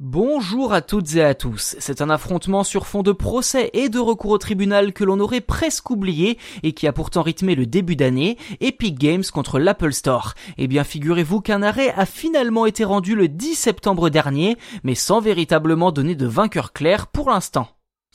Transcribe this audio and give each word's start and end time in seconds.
Bonjour 0.00 0.72
à 0.72 0.80
toutes 0.80 1.16
et 1.16 1.24
à 1.24 1.34
tous. 1.34 1.74
C'est 1.80 2.00
un 2.00 2.08
affrontement 2.08 2.62
sur 2.62 2.86
fond 2.86 3.02
de 3.02 3.10
procès 3.10 3.68
et 3.72 3.88
de 3.88 3.98
recours 3.98 4.30
au 4.30 4.38
tribunal 4.38 4.92
que 4.92 5.02
l'on 5.02 5.18
aurait 5.18 5.40
presque 5.40 5.90
oublié 5.90 6.38
et 6.62 6.72
qui 6.72 6.86
a 6.86 6.92
pourtant 6.92 7.22
rythmé 7.22 7.56
le 7.56 7.66
début 7.66 7.96
d'année, 7.96 8.38
Epic 8.60 8.96
Games 8.96 9.24
contre 9.24 9.58
l'Apple 9.58 9.92
Store. 9.92 10.34
Eh 10.56 10.68
bien, 10.68 10.84
figurez-vous 10.84 11.40
qu'un 11.40 11.62
arrêt 11.62 11.92
a 11.96 12.06
finalement 12.06 12.64
été 12.64 12.84
rendu 12.84 13.16
le 13.16 13.26
10 13.26 13.56
septembre 13.56 14.08
dernier, 14.08 14.56
mais 14.84 14.94
sans 14.94 15.20
véritablement 15.20 15.90
donner 15.90 16.14
de 16.14 16.26
vainqueur 16.26 16.72
clair 16.72 17.08
pour 17.08 17.30
l'instant. 17.30 17.66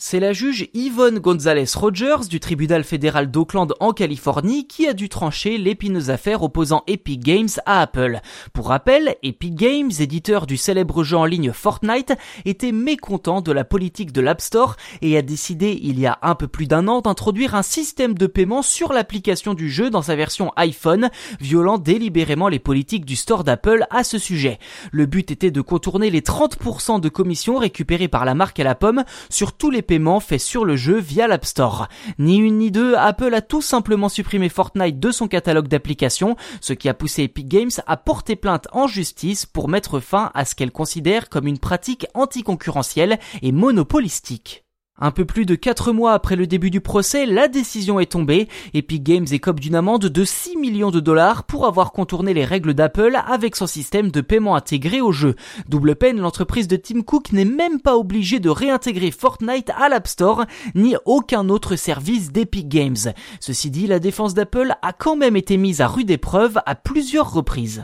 C'est 0.05 0.19
la 0.19 0.33
juge 0.33 0.67
Yvonne 0.73 1.19
Gonzalez 1.19 1.63
Rogers 1.75 2.27
du 2.29 2.41
tribunal 2.41 2.83
fédéral 2.83 3.31
d'Oakland 3.31 3.73
en 3.79 3.93
Californie 3.93 4.67
qui 4.67 4.85
a 4.85 4.91
dû 4.91 5.07
trancher 5.07 5.57
l'épineuse 5.57 6.09
affaire 6.09 6.43
opposant 6.43 6.83
Epic 6.87 7.21
Games 7.21 7.47
à 7.65 7.79
Apple. 7.79 8.19
Pour 8.51 8.67
rappel, 8.67 9.15
Epic 9.23 9.55
Games, 9.55 9.91
éditeur 9.97 10.45
du 10.45 10.57
célèbre 10.57 11.05
jeu 11.05 11.15
en 11.15 11.23
ligne 11.23 11.53
Fortnite, 11.53 12.15
était 12.43 12.73
mécontent 12.73 13.39
de 13.39 13.53
la 13.53 13.63
politique 13.63 14.11
de 14.11 14.19
l'App 14.19 14.41
Store 14.41 14.75
et 15.01 15.17
a 15.17 15.21
décidé 15.21 15.79
il 15.81 15.97
y 16.01 16.05
a 16.05 16.19
un 16.21 16.35
peu 16.35 16.49
plus 16.49 16.67
d'un 16.67 16.89
an 16.89 16.99
d'introduire 16.99 17.55
un 17.55 17.63
système 17.63 18.13
de 18.13 18.27
paiement 18.27 18.61
sur 18.61 18.91
l'application 18.91 19.53
du 19.53 19.69
jeu 19.69 19.89
dans 19.89 20.01
sa 20.01 20.17
version 20.17 20.51
iPhone, 20.57 21.11
violant 21.39 21.77
délibérément 21.77 22.49
les 22.49 22.59
politiques 22.59 23.05
du 23.05 23.15
store 23.15 23.45
d'Apple 23.45 23.87
à 23.89 24.03
ce 24.03 24.17
sujet. 24.17 24.59
Le 24.91 25.05
but 25.05 25.31
était 25.31 25.49
de 25.49 25.61
contourner 25.61 26.09
les 26.09 26.19
30% 26.19 26.99
de 26.99 27.07
commissions 27.07 27.57
récupérées 27.57 28.09
par 28.09 28.25
la 28.25 28.35
marque 28.35 28.59
à 28.59 28.65
la 28.65 28.75
pomme 28.75 29.05
sur 29.29 29.53
tous 29.53 29.71
les 29.71 29.81
faits 30.19 30.41
sur 30.41 30.65
le 30.65 30.75
jeu 30.75 30.99
via 30.99 31.27
l'App 31.27 31.45
Store. 31.45 31.87
Ni 32.17 32.37
une 32.37 32.57
ni 32.57 32.71
deux, 32.71 32.95
Apple 32.95 33.33
a 33.33 33.41
tout 33.41 33.61
simplement 33.61 34.09
supprimé 34.09 34.49
Fortnite 34.49 34.99
de 34.99 35.11
son 35.11 35.27
catalogue 35.27 35.67
d'applications, 35.67 36.35
ce 36.61 36.73
qui 36.73 36.89
a 36.89 36.93
poussé 36.93 37.23
Epic 37.23 37.47
Games 37.47 37.71
à 37.87 37.97
porter 37.97 38.35
plainte 38.35 38.67
en 38.71 38.87
justice 38.87 39.45
pour 39.45 39.69
mettre 39.69 39.99
fin 39.99 40.31
à 40.33 40.45
ce 40.45 40.55
qu'elle 40.55 40.71
considère 40.71 41.29
comme 41.29 41.47
une 41.47 41.59
pratique 41.59 42.07
anticoncurrentielle 42.13 43.19
et 43.41 43.51
monopolistique. 43.51 44.63
Un 44.99 45.09
peu 45.09 45.25
plus 45.25 45.47
de 45.47 45.55
4 45.55 45.91
mois 45.91 46.13
après 46.13 46.35
le 46.35 46.45
début 46.45 46.69
du 46.69 46.79
procès, 46.79 47.25
la 47.25 47.47
décision 47.47 47.99
est 47.99 48.11
tombée. 48.11 48.47
Epic 48.75 49.01
Games 49.01 49.25
écope 49.31 49.59
d'une 49.59 49.73
amende 49.73 50.05
de 50.05 50.23
6 50.23 50.55
millions 50.55 50.91
de 50.91 50.99
dollars 50.99 51.45
pour 51.45 51.65
avoir 51.65 51.91
contourné 51.91 52.35
les 52.35 52.45
règles 52.45 52.75
d'Apple 52.75 53.17
avec 53.27 53.55
son 53.55 53.65
système 53.65 54.11
de 54.11 54.21
paiement 54.21 54.55
intégré 54.55 55.01
au 55.01 55.11
jeu. 55.11 55.35
Double 55.67 55.95
peine, 55.95 56.19
l'entreprise 56.19 56.67
de 56.67 56.75
Tim 56.75 57.01
Cook 57.01 57.31
n'est 57.31 57.43
même 57.43 57.81
pas 57.81 57.97
obligée 57.97 58.39
de 58.39 58.49
réintégrer 58.49 59.09
Fortnite 59.09 59.71
à 59.71 59.89
l'App 59.89 60.07
Store, 60.07 60.45
ni 60.75 60.95
aucun 61.05 61.49
autre 61.49 61.75
service 61.75 62.31
d'Epic 62.31 62.69
Games. 62.69 63.13
Ceci 63.39 63.71
dit, 63.71 63.87
la 63.87 63.97
défense 63.97 64.35
d'Apple 64.35 64.75
a 64.83 64.93
quand 64.93 65.15
même 65.15 65.35
été 65.35 65.57
mise 65.57 65.81
à 65.81 65.87
rude 65.87 66.11
épreuve 66.11 66.59
à 66.67 66.75
plusieurs 66.75 67.33
reprises. 67.33 67.83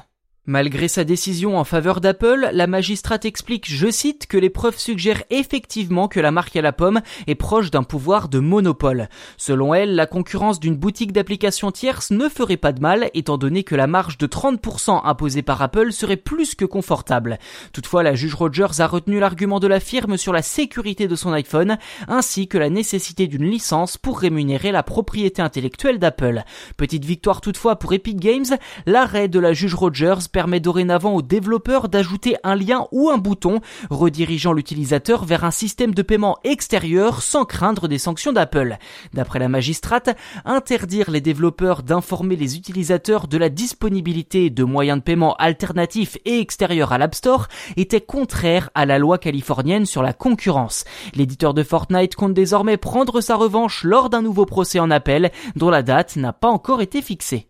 Malgré 0.49 0.87
sa 0.87 1.03
décision 1.03 1.59
en 1.59 1.63
faveur 1.63 2.01
d'Apple, 2.01 2.49
la 2.51 2.65
magistrate 2.65 3.23
explique, 3.23 3.71
je 3.71 3.91
cite, 3.91 4.25
que 4.25 4.35
les 4.35 4.49
preuves 4.49 4.79
suggèrent 4.79 5.21
effectivement 5.29 6.07
que 6.07 6.19
la 6.19 6.31
marque 6.31 6.55
à 6.55 6.63
la 6.63 6.73
pomme 6.73 7.01
est 7.27 7.35
proche 7.35 7.69
d'un 7.69 7.83
pouvoir 7.83 8.29
de 8.29 8.39
monopole. 8.39 9.09
Selon 9.37 9.75
elle, 9.75 9.93
la 9.93 10.07
concurrence 10.07 10.59
d'une 10.59 10.75
boutique 10.75 11.11
d'applications 11.11 11.69
tierces 11.69 12.09
ne 12.09 12.27
ferait 12.27 12.57
pas 12.57 12.71
de 12.71 12.81
mal, 12.81 13.11
étant 13.13 13.37
donné 13.37 13.61
que 13.61 13.75
la 13.75 13.85
marge 13.85 14.17
de 14.17 14.25
30% 14.25 15.01
imposée 15.03 15.43
par 15.43 15.61
Apple 15.61 15.91
serait 15.91 16.17
plus 16.17 16.55
que 16.55 16.65
confortable. 16.65 17.37
Toutefois, 17.71 18.01
la 18.01 18.15
juge 18.15 18.33
Rogers 18.33 18.79
a 18.79 18.87
retenu 18.87 19.19
l'argument 19.19 19.59
de 19.59 19.67
la 19.67 19.79
firme 19.79 20.17
sur 20.17 20.33
la 20.33 20.41
sécurité 20.41 21.07
de 21.07 21.15
son 21.15 21.31
iPhone, 21.31 21.77
ainsi 22.07 22.47
que 22.47 22.57
la 22.57 22.71
nécessité 22.71 23.27
d'une 23.27 23.45
licence 23.45 23.99
pour 23.99 24.19
rémunérer 24.19 24.71
la 24.71 24.81
propriété 24.81 25.43
intellectuelle 25.43 25.99
d'Apple. 25.99 26.41
Petite 26.75 27.05
victoire 27.05 27.39
toutefois 27.39 27.75
pour 27.75 27.93
Epic 27.93 28.19
Games, 28.19 28.57
l'arrêt 28.87 29.27
de 29.27 29.39
la 29.39 29.53
juge 29.53 29.75
Rogers 29.75 30.27
permet 30.39 30.61
dorénavant 30.61 31.15
aux 31.15 31.21
développeurs 31.21 31.89
d'ajouter 31.89 32.37
un 32.45 32.55
lien 32.55 32.87
ou 32.93 33.09
un 33.09 33.17
bouton 33.17 33.59
redirigeant 33.89 34.53
l'utilisateur 34.53 35.25
vers 35.25 35.43
un 35.43 35.51
système 35.51 35.93
de 35.93 36.01
paiement 36.01 36.37
extérieur 36.45 37.21
sans 37.21 37.43
craindre 37.43 37.89
des 37.89 37.97
sanctions 37.97 38.31
d'Apple. 38.31 38.77
D'après 39.13 39.39
la 39.39 39.49
magistrate, 39.49 40.15
interdire 40.45 41.11
les 41.11 41.19
développeurs 41.19 41.83
d'informer 41.83 42.37
les 42.37 42.55
utilisateurs 42.55 43.27
de 43.27 43.37
la 43.37 43.49
disponibilité 43.49 44.49
de 44.49 44.63
moyens 44.63 44.99
de 44.99 45.03
paiement 45.03 45.35
alternatifs 45.35 46.17
et 46.23 46.39
extérieurs 46.39 46.93
à 46.93 46.97
l'App 46.97 47.15
Store 47.15 47.49
était 47.75 47.99
contraire 47.99 48.69
à 48.75 48.85
la 48.85 48.97
loi 48.97 49.17
californienne 49.17 49.85
sur 49.85 50.01
la 50.01 50.13
concurrence. 50.13 50.85
L'éditeur 51.15 51.53
de 51.53 51.63
Fortnite 51.63 52.15
compte 52.15 52.33
désormais 52.33 52.77
prendre 52.77 53.19
sa 53.19 53.35
revanche 53.35 53.83
lors 53.83 54.09
d'un 54.09 54.21
nouveau 54.21 54.45
procès 54.45 54.79
en 54.79 54.89
appel 54.89 55.31
dont 55.57 55.69
la 55.69 55.83
date 55.83 56.15
n'a 56.15 56.31
pas 56.31 56.47
encore 56.47 56.81
été 56.81 57.01
fixée. 57.01 57.49